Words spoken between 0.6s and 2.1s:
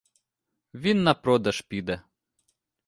Він на продаж піде.